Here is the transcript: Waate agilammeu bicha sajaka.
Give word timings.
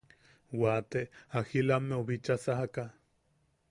Waate 0.61 1.03
agilammeu 1.41 2.03
bicha 2.11 2.41
sajaka. 2.47 2.89